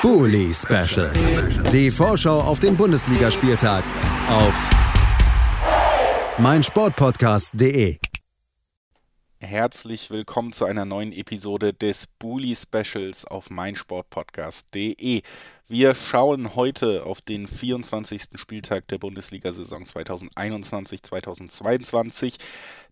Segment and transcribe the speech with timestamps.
[0.00, 1.10] Bully Special.
[1.72, 3.82] Die Vorschau auf den Bundesligaspieltag
[4.28, 4.54] auf
[6.38, 7.98] meinsportpodcast.de.
[9.40, 15.22] Herzlich willkommen zu einer neuen Episode des Bully Specials auf meinsportpodcast.de.
[15.70, 18.22] Wir schauen heute auf den 24.
[18.36, 22.38] Spieltag der Bundesliga-Saison 2021-2022.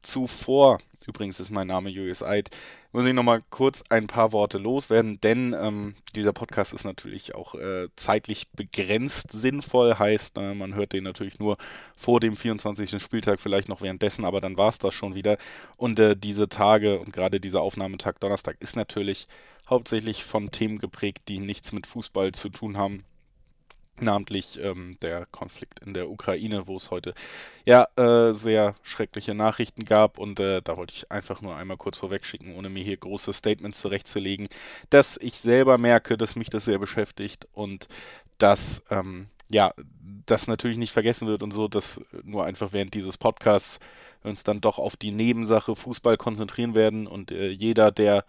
[0.03, 2.51] Zuvor, übrigens ist mein Name Julius Eid,
[2.93, 7.55] muss ich nochmal kurz ein paar Worte loswerden, denn ähm, dieser Podcast ist natürlich auch
[7.55, 11.57] äh, zeitlich begrenzt sinnvoll, heißt, äh, man hört den natürlich nur
[11.97, 13.03] vor dem 24.
[13.03, 15.39] Spieltag, vielleicht noch währenddessen, aber dann war es das schon wieder.
[15.79, 19.29] Und äh, diese Tage und gerade dieser Aufnahmetag Donnerstag ist natürlich
[19.69, 23.05] hauptsächlich von Themen geprägt, die nichts mit Fußball zu tun haben.
[23.99, 27.15] Namentlich ähm, der Konflikt in der Ukraine, wo es heute
[27.65, 30.19] ja äh, sehr schreckliche Nachrichten gab.
[30.19, 33.33] Und äh, da wollte ich einfach nur einmal kurz vorweg schicken, ohne mir hier große
[33.33, 34.49] Statements zurechtzulegen,
[34.91, 37.89] dass ich selber merke, dass mich das sehr beschäftigt und
[38.37, 39.73] dass ähm, ja,
[40.27, 43.79] das natürlich nicht vergessen wird und so, dass nur einfach während dieses Podcasts
[44.23, 48.25] uns dann doch auf die Nebensache Fußball konzentrieren werden und äh, jeder, der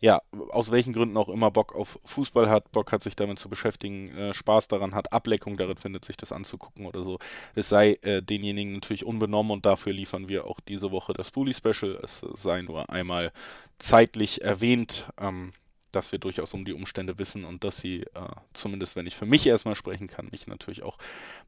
[0.00, 3.48] ja, aus welchen Gründen auch immer Bock auf Fußball hat, Bock hat, sich damit zu
[3.48, 7.18] beschäftigen, äh, Spaß daran hat, Ableckung darin findet, sich das anzugucken oder so.
[7.54, 11.54] Es sei äh, denjenigen natürlich unbenommen und dafür liefern wir auch diese Woche das Bully
[11.54, 11.98] Special.
[12.02, 13.32] Es sei nur einmal
[13.78, 15.08] zeitlich erwähnt.
[15.18, 15.52] Ähm,
[15.94, 19.26] dass wir durchaus um die Umstände wissen und dass sie, äh, zumindest wenn ich für
[19.26, 20.98] mich erstmal sprechen kann, mich natürlich auch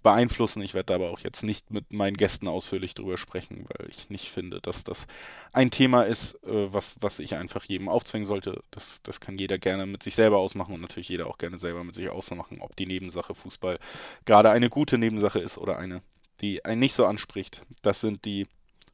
[0.03, 0.63] beeinflussen.
[0.63, 4.31] Ich werde aber auch jetzt nicht mit meinen Gästen ausführlich darüber sprechen, weil ich nicht
[4.31, 5.07] finde, dass das
[5.53, 8.63] ein Thema ist, äh, was, was ich einfach jedem aufzwingen sollte.
[8.71, 11.83] Das, das kann jeder gerne mit sich selber ausmachen und natürlich jeder auch gerne selber
[11.85, 13.79] mit sich ausmachen, ob die Nebensache Fußball
[14.25, 16.03] gerade eine gute Nebensache ist oder eine,
[16.41, 17.63] die einen nicht so anspricht.
[17.83, 18.47] Das sind die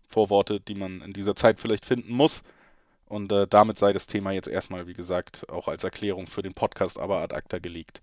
[0.09, 2.43] Vorworte, die man in dieser Zeit vielleicht finden muss.
[3.13, 6.55] Und äh, damit sei das Thema jetzt erstmal, wie gesagt, auch als Erklärung für den
[6.55, 8.01] Podcast aber ad acta gelegt.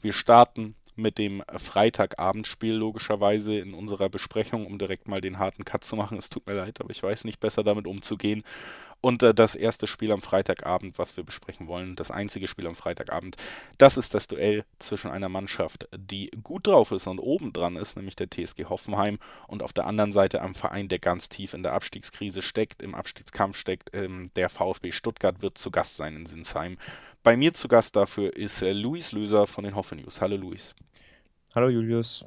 [0.00, 5.82] Wir starten mit dem Freitagabendspiel logischerweise in unserer Besprechung, um direkt mal den harten Cut
[5.82, 6.16] zu machen.
[6.16, 8.44] Es tut mir leid, aber ich weiß nicht besser damit umzugehen.
[9.02, 12.76] Und äh, das erste Spiel am Freitagabend, was wir besprechen wollen, das einzige Spiel am
[12.76, 13.36] Freitagabend,
[13.76, 17.96] das ist das Duell zwischen einer Mannschaft, die gut drauf ist und oben dran ist,
[17.96, 19.18] nämlich der TSG Hoffenheim,
[19.48, 22.94] und auf der anderen Seite einem Verein, der ganz tief in der Abstiegskrise steckt, im
[22.94, 23.90] Abstiegskampf steckt.
[23.92, 26.78] Ähm, der VfB Stuttgart wird zu Gast sein in Sinsheim.
[27.24, 30.20] Bei mir zu Gast dafür ist äh, Luis Löser von den Hoffe News.
[30.20, 30.76] Hallo Luis.
[31.56, 32.24] Hallo Julius.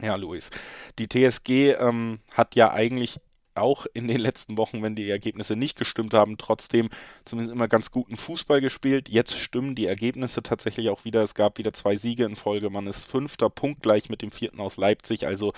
[0.00, 0.50] Ja, Luis.
[0.98, 3.20] Die TSG ähm, hat ja eigentlich
[3.60, 6.88] auch in den letzten Wochen, wenn die Ergebnisse nicht gestimmt haben, trotzdem
[7.24, 9.08] zumindest immer ganz guten Fußball gespielt.
[9.08, 11.22] Jetzt stimmen die Ergebnisse tatsächlich auch wieder.
[11.22, 12.70] Es gab wieder zwei Siege in Folge.
[12.70, 15.26] Man ist fünfter Punkt gleich mit dem vierten aus Leipzig.
[15.26, 15.52] Also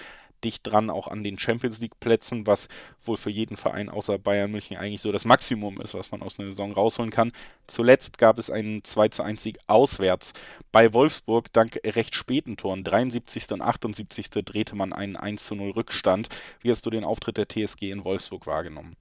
[0.45, 2.69] dicht dran auch an den Champions League Plätzen, was
[3.05, 6.39] wohl für jeden Verein außer Bayern München eigentlich so das Maximum ist, was man aus
[6.39, 7.33] einer Saison rausholen kann.
[7.67, 10.33] Zuletzt gab es einen 2 zu 1 Sieg auswärts
[10.71, 11.53] bei Wolfsburg.
[11.53, 13.51] Dank recht späten Toren, 73.
[13.53, 14.31] und 78.
[14.31, 16.29] drehte man einen 1 zu 0 Rückstand.
[16.61, 18.97] Wie hast du den Auftritt der TSG in Wolfsburg wahrgenommen?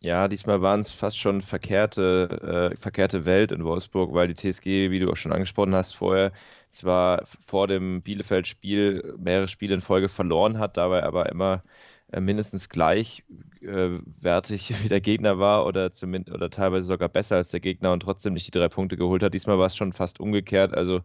[0.00, 4.90] Ja, diesmal waren es fast schon verkehrte, äh, verkehrte Welt in Wolfsburg, weil die TSG,
[4.90, 6.32] wie du auch schon angesprochen hast, vorher
[6.70, 11.64] zwar vor dem Bielefeld-Spiel mehrere Spiele in Folge verloren hat, dabei aber immer
[12.16, 17.60] mindestens gleichwertig äh, wie der Gegner war oder zumindest oder teilweise sogar besser als der
[17.60, 19.34] Gegner und trotzdem nicht die drei Punkte geholt hat.
[19.34, 20.74] Diesmal war es schon fast umgekehrt.
[20.74, 21.02] Also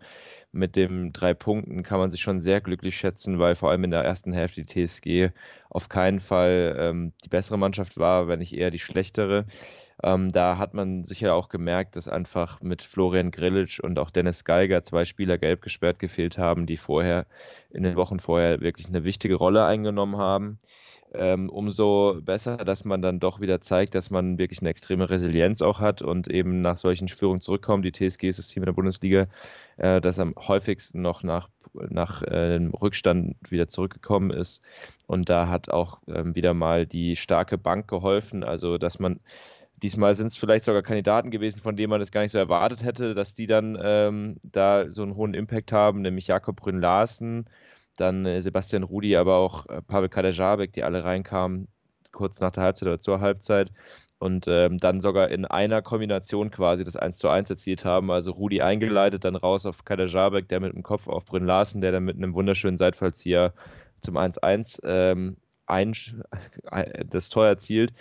[0.53, 3.91] mit den drei Punkten kann man sich schon sehr glücklich schätzen, weil vor allem in
[3.91, 5.31] der ersten Hälfte die TSG
[5.69, 9.45] auf keinen Fall ähm, die bessere Mannschaft war, wenn nicht eher die schlechtere.
[10.01, 14.45] Ähm, da hat man sicher auch gemerkt, dass einfach mit Florian Grillitsch und auch Dennis
[14.45, 17.25] Geiger zwei Spieler gelb gesperrt gefehlt haben, die vorher
[17.71, 20.59] in den Wochen vorher wirklich eine wichtige Rolle eingenommen haben
[21.13, 25.61] ähm, umso besser, dass man dann doch wieder zeigt, dass man wirklich eine extreme Resilienz
[25.61, 27.85] auch hat und eben nach solchen Führungen zurückkommt.
[27.85, 29.27] Die TSG ist das Team in der Bundesliga,
[29.77, 34.61] äh, das am häufigsten noch nach, nach äh, Rückstand wieder zurückgekommen ist.
[35.07, 39.19] Und da hat auch ähm, wieder mal die starke Bank geholfen, also dass man
[39.83, 42.85] Diesmal sind es vielleicht sogar Kandidaten gewesen, von denen man es gar nicht so erwartet
[42.85, 47.49] hätte, dass die dann ähm, da so einen hohen Impact haben, nämlich Jakob Brünn Larsen,
[47.97, 51.67] dann äh, Sebastian Rudi, aber auch äh, Pavel Kadejabek, die alle reinkamen,
[52.11, 53.71] kurz nach der Halbzeit oder zur Halbzeit
[54.19, 58.09] und ähm, dann sogar in einer Kombination quasi das 1 zu 1 erzielt haben.
[58.09, 61.91] Also Rudi eingeleitet, dann raus auf Kadejabek, der mit dem Kopf auf Brünn Larsen, der
[61.91, 63.53] dann mit einem wunderschönen Seitfallzieher
[64.01, 65.93] zum 1-1 ähm, ein,
[67.09, 67.93] das Tor erzielt.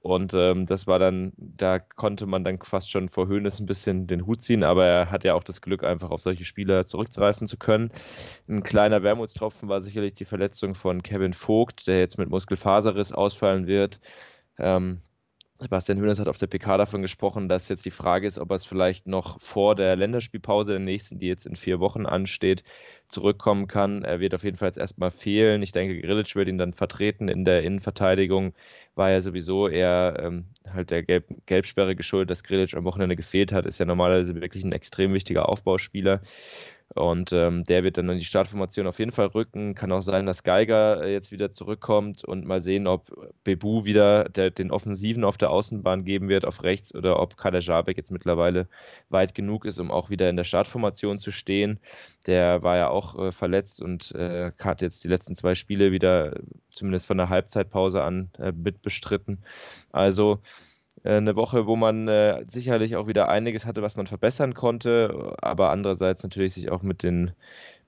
[0.00, 4.06] Und ähm, das war dann, da konnte man dann fast schon vor Höhnes ein bisschen
[4.06, 7.48] den Hut ziehen, aber er hat ja auch das Glück, einfach auf solche Spieler zurückgreifen
[7.48, 7.90] zu können.
[8.48, 13.66] Ein kleiner Wermutstropfen war sicherlich die Verletzung von Kevin Vogt, der jetzt mit Muskelfaserriss ausfallen
[13.66, 14.00] wird.
[14.58, 15.00] Ähm,
[15.58, 18.56] Sebastian Hönes hat auf der PK davon gesprochen, dass jetzt die Frage ist, ob er
[18.56, 22.62] es vielleicht noch vor der Länderspielpause der nächsten, die jetzt in vier Wochen ansteht,
[23.08, 24.04] zurückkommen kann.
[24.04, 25.62] Er wird auf jeden Fall jetzt erstmal fehlen.
[25.62, 28.52] Ich denke, Grilic wird ihn dann vertreten in der Innenverteidigung.
[28.96, 33.52] War ja sowieso eher ähm, halt der Gelb Gelbsperre geschuldet, dass Grilic am Wochenende gefehlt
[33.52, 33.64] hat.
[33.64, 36.20] Ist ja normalerweise wirklich ein extrem wichtiger Aufbauspieler.
[36.96, 39.74] Und ähm, der wird dann in die Startformation auf jeden Fall rücken.
[39.74, 43.10] Kann auch sein, dass Geiger äh, jetzt wieder zurückkommt und mal sehen, ob
[43.44, 47.60] Bebu wieder der, den Offensiven auf der Außenbahn geben wird, auf rechts, oder ob Kader
[47.60, 48.68] Jabek jetzt mittlerweile
[49.08, 51.78] weit genug ist, um auch wieder in der Startformation zu stehen.
[52.26, 56.32] Der war ja auch äh, verletzt und äh, hat jetzt die letzten zwei Spiele wieder,
[56.70, 59.38] zumindest von der Halbzeitpause an, äh, mitbestritten.
[59.92, 60.40] Also
[61.06, 65.70] eine Woche, wo man äh, sicherlich auch wieder einiges hatte, was man verbessern konnte, aber
[65.70, 67.32] andererseits natürlich sich auch mit, den,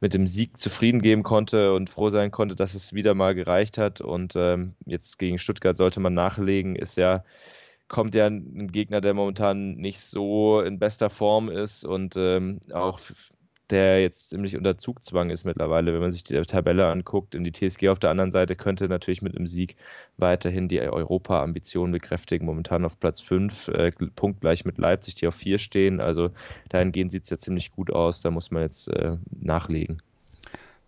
[0.01, 3.79] mit dem Sieg zufrieden geben konnte und froh sein konnte, dass es wieder mal gereicht
[3.79, 4.01] hat.
[4.01, 7.25] Und ähm, jetzt gegen Stuttgart sollte man nachlegen, ist ja
[7.89, 13.01] kommt ja ein Gegner, der momentan nicht so in bester Form ist und ähm, auch
[13.71, 17.35] der jetzt ziemlich unter Zugzwang ist mittlerweile, wenn man sich die Tabelle anguckt.
[17.35, 19.77] Und die TSG auf der anderen Seite könnte natürlich mit einem Sieg
[20.17, 22.47] weiterhin die Europa-Ambitionen bekräftigen.
[22.47, 26.01] Momentan auf Platz 5, äh, punktgleich mit Leipzig, die auf 4 stehen.
[26.01, 26.31] Also
[26.69, 28.21] dahingehend sieht es ja ziemlich gut aus.
[28.21, 30.03] Da muss man jetzt äh, nachlegen.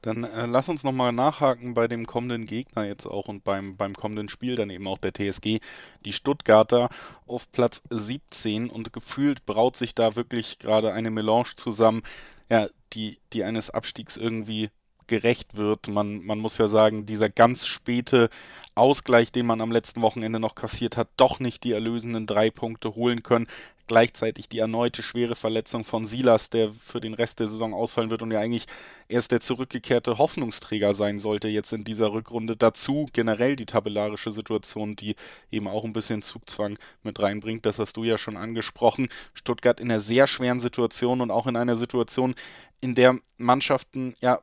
[0.03, 3.93] Dann äh, lass uns nochmal nachhaken bei dem kommenden Gegner jetzt auch und beim, beim
[3.93, 5.61] kommenden Spiel dann eben auch der TSG.
[6.07, 6.89] Die Stuttgarter
[7.27, 12.03] auf Platz 17 und gefühlt braut sich da wirklich gerade eine Melange zusammen
[12.51, 14.71] ja, die, die eines Abstiegs irgendwie
[15.07, 15.89] gerecht wird.
[15.89, 18.31] Man, man muss ja sagen, dieser ganz späte
[18.75, 22.95] Ausgleich, den man am letzten Wochenende noch kassiert hat, doch nicht die erlösenden drei Punkte
[22.95, 23.47] holen können.
[23.91, 28.23] Gleichzeitig die erneute schwere Verletzung von Silas, der für den Rest der Saison ausfallen wird
[28.23, 28.67] und ja eigentlich
[29.09, 32.55] erst der zurückgekehrte Hoffnungsträger sein sollte jetzt in dieser Rückrunde.
[32.55, 35.17] Dazu generell die tabellarische Situation, die
[35.51, 37.67] eben auch ein bisschen Zugzwang mit reinbringt.
[37.67, 39.09] Das hast du ja schon angesprochen.
[39.35, 42.37] Stuttgart in einer sehr schweren Situation und auch in einer Situation,
[42.81, 44.39] in der Mannschaften ja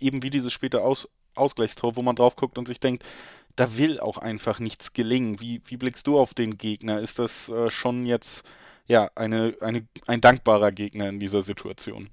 [0.00, 3.04] eben wie dieses späte Aus Ausgleichstor, wo man drauf guckt und sich denkt,
[3.56, 5.38] da will auch einfach nichts gelingen.
[5.38, 7.00] Wie, wie blickst du auf den Gegner?
[7.00, 8.42] Ist das äh, schon jetzt
[8.86, 12.10] ja eine, eine, ein dankbarer Gegner in dieser Situation?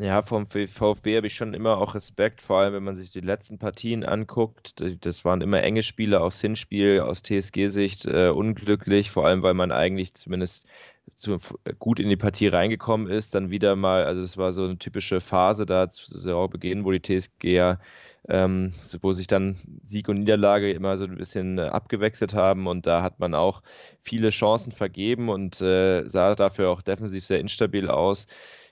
[0.00, 3.20] Ja, vom VfB habe ich schon immer auch Respekt, vor allem wenn man sich die
[3.20, 4.80] letzten Partien anguckt.
[5.00, 9.72] Das waren immer enge Spiele aus Hinspiel, aus TSG-Sicht äh, unglücklich, vor allem weil man
[9.72, 10.68] eigentlich zumindest
[11.16, 11.38] zu,
[11.80, 13.34] gut in die Partie reingekommen ist.
[13.34, 17.02] Dann wieder mal, also es war so eine typische Phase da zu Saisonbeginn, wo die
[17.02, 17.80] TSG ja
[18.28, 22.86] ähm, wo sich dann Sieg und Niederlage immer so ein bisschen äh, abgewechselt haben und
[22.86, 23.62] da hat man auch
[24.00, 28.26] viele Chancen vergeben und äh, sah dafür auch defensiv sehr instabil aus.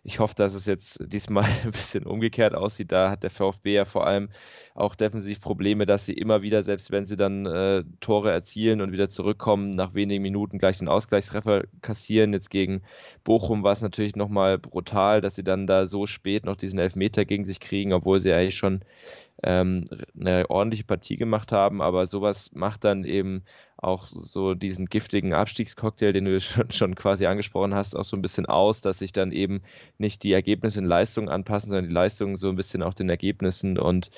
[0.09, 2.93] Ich hoffe, dass es jetzt diesmal ein bisschen umgekehrt aussieht.
[2.93, 4.29] Da hat der VfB ja vor allem
[4.75, 8.93] auch defensiv Probleme, dass sie immer wieder, selbst wenn sie dann äh, Tore erzielen und
[8.93, 12.33] wieder zurückkommen, nach wenigen Minuten gleich den Ausgleichstreffer kassieren.
[12.33, 12.83] Jetzt gegen
[13.25, 17.25] Bochum war es natürlich nochmal brutal, dass sie dann da so spät noch diesen Elfmeter
[17.25, 18.83] gegen sich kriegen, obwohl sie eigentlich schon
[19.43, 19.85] ähm,
[20.19, 23.43] eine ordentliche Partie gemacht haben, aber sowas macht dann eben
[23.77, 28.23] auch so diesen giftigen Abstiegscocktail, den du schon, schon quasi angesprochen hast, auch so ein
[28.23, 29.62] bisschen aus, dass sich dann eben
[29.99, 33.79] nicht die Ergebnisse in Leistungen anpassen, sondern die Leistungen so ein bisschen auch den Ergebnissen.
[33.79, 34.11] Und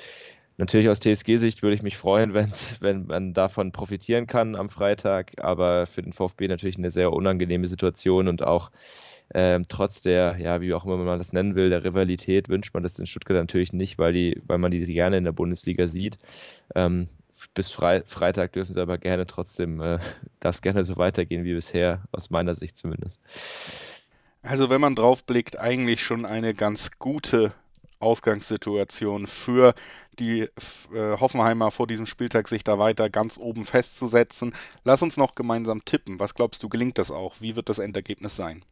[0.61, 5.33] Natürlich aus TSG-Sicht würde ich mich freuen, wenn's, wenn man davon profitieren kann am Freitag,
[5.39, 8.71] aber für den VfB natürlich eine sehr unangenehme Situation und auch
[9.35, 12.83] ähm, trotz der, ja, wie auch immer man das nennen will, der Rivalität wünscht man
[12.83, 16.19] das in Stuttgart natürlich nicht, weil, die, weil man die gerne in der Bundesliga sieht.
[16.75, 17.09] Ähm,
[17.55, 19.99] bis Fre Freitag dürfen sie aber gerne trotzdem, äh,
[20.41, 23.21] darf es gerne so weitergehen wie bisher, aus meiner Sicht zumindest.
[24.43, 27.53] Also wenn man drauf blickt, eigentlich schon eine ganz gute
[28.01, 29.75] Ausgangssituation für
[30.19, 30.49] die äh,
[31.21, 34.55] Hoffenheimer vor diesem Spieltag, sich da weiter ganz oben festzusetzen.
[34.85, 36.21] Lass uns noch gemeinsam tippen.
[36.21, 37.41] Was glaubst du, gelingt das auch?
[37.41, 38.63] Wie wird das Endergebnis sein?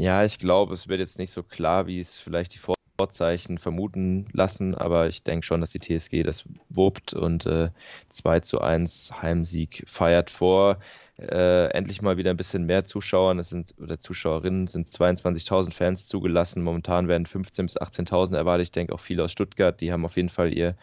[0.00, 2.60] Ja, ich glaube, es wird jetzt nicht so klar, wie es vielleicht die
[2.96, 7.70] Vorzeichen vermuten lassen, aber ich denke schon, dass die TSG das wuppt und äh,
[8.08, 10.78] 2 zu 1 Heimsieg feiert vor.
[11.18, 16.06] Äh, endlich mal wieder ein bisschen mehr Zuschauer, das sind, oder Zuschauerinnen sind 22.000 Fans
[16.06, 16.62] zugelassen.
[16.62, 18.66] Momentan werden 15.000 bis 18.000 erwartet.
[18.68, 20.76] Ich denke auch viele aus Stuttgart, die haben auf jeden Fall ihr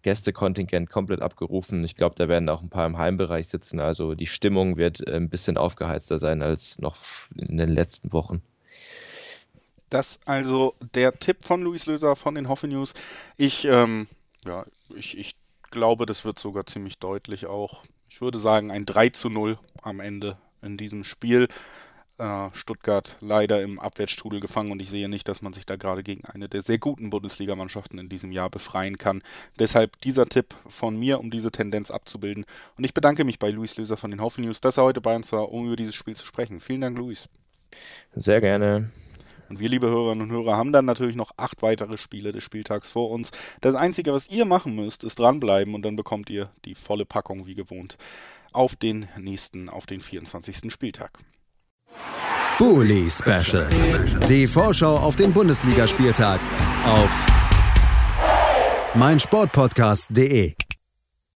[0.00, 1.84] Gästekontingent komplett abgerufen.
[1.84, 3.80] Ich glaube, da werden auch ein paar im Heimbereich sitzen.
[3.80, 6.96] Also die Stimmung wird äh, ein bisschen aufgeheizter sein als noch
[7.36, 8.42] in den letzten Wochen.
[9.92, 12.94] Das also der Tipp von Luis Löser von den Hoffe News.
[13.36, 14.06] Ich, ähm,
[14.42, 14.64] ja,
[14.96, 15.34] ich, ich
[15.70, 17.84] glaube, das wird sogar ziemlich deutlich auch.
[18.08, 21.46] Ich würde sagen, ein 3 zu 0 am Ende in diesem Spiel.
[22.16, 26.02] äh, Stuttgart leider im Abwärtsstrudel gefangen und ich sehe nicht, dass man sich da gerade
[26.02, 29.22] gegen eine der sehr guten Bundesligamannschaften in diesem Jahr befreien kann.
[29.58, 32.46] Deshalb dieser Tipp von mir, um diese Tendenz abzubilden.
[32.78, 35.14] Und ich bedanke mich bei Luis Löser von den Haufen News, dass er heute bei
[35.14, 36.60] uns war, um über dieses Spiel zu sprechen.
[36.60, 37.28] Vielen Dank, Luis.
[38.14, 38.90] Sehr gerne.
[39.52, 42.90] Und wir, liebe Hörerinnen und Hörer, haben dann natürlich noch acht weitere Spiele des Spieltags
[42.90, 43.32] vor uns.
[43.60, 47.44] Das Einzige, was ihr machen müsst, ist dranbleiben und dann bekommt ihr die volle Packung
[47.46, 47.98] wie gewohnt
[48.54, 50.72] auf den nächsten, auf den 24.
[50.72, 51.18] Spieltag.
[52.58, 53.68] Bully Special.
[54.26, 56.40] Die Vorschau auf den Bundesligaspieltag
[56.86, 57.10] auf
[58.94, 60.54] meinsportpodcast.de.